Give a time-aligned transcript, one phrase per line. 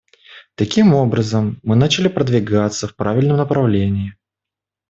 [0.55, 4.17] Таким образом, мы начали продвигаться в правильном направлении.